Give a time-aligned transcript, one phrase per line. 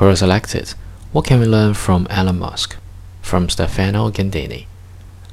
[0.00, 0.72] Quora selected.
[1.12, 2.74] What can we learn from Elon Musk?
[3.20, 4.64] From Stefano Gandini.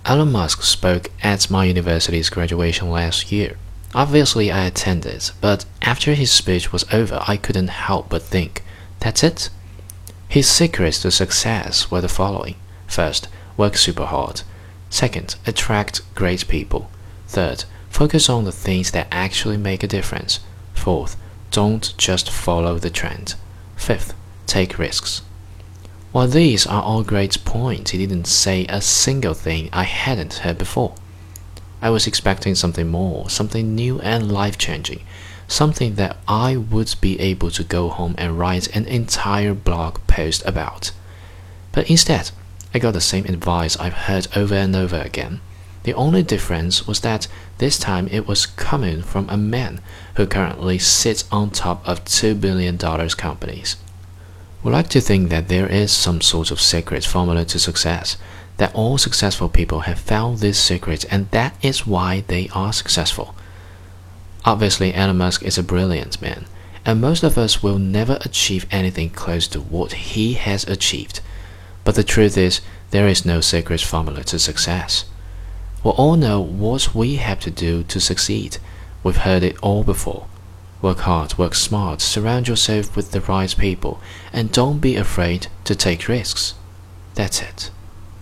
[0.04, 3.56] Elon Musk spoke at my university's graduation last year.
[3.96, 8.62] Obviously, I attended, but after his speech was over, I couldn't help but think,
[9.00, 9.50] that's it?
[10.28, 12.56] His secrets to success were the following
[12.88, 14.42] First, work super hard.
[14.90, 16.92] Second, attract great people.
[17.30, 20.42] Third, focus on the things that actually make a difference.
[20.74, 21.16] Fourth,
[21.52, 23.36] don't just follow the trend.
[23.78, 24.14] Fifth,
[24.48, 25.22] take risks.
[26.12, 30.58] While these are all great points, he didn't say a single thing I hadn't heard
[30.58, 30.96] before.
[31.82, 35.04] I was expecting something more, something new and life changing,
[35.48, 40.44] something that I would be able to go home and write an entire blog post
[40.46, 40.92] about.
[41.72, 42.32] But instead,
[42.74, 45.42] I got the same advice I've heard over and over again.
[45.84, 47.28] The only difference was that
[47.60, 49.82] this time it was coming from a man
[50.16, 53.78] who currently sits on top of $2 billion companies.
[54.64, 58.18] We like to think that there is some sort of secret formula to success,
[58.58, 63.36] that all successful people have found this secret and that is why they are successful.
[64.46, 66.46] Obviously, Elon Musk is a brilliant man,
[66.86, 71.20] and most of us will never achieve anything close to what he has achieved.
[71.84, 75.06] But the truth is, there is no secret formula to success.
[75.84, 78.58] We all know what we have to do to succeed.
[79.04, 80.28] We've heard it all before.
[80.82, 84.00] Work hard, work smart, surround yourself with the right people,
[84.32, 86.54] and don't be afraid to take risks.
[87.16, 87.72] That's it.